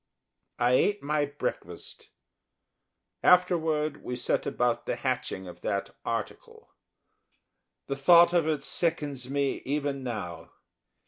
[0.57, 2.09] I ate my breakfast.
[3.21, 6.73] Afterward, we set about the hatching of that article
[7.85, 10.53] the thought of it sickens me even now.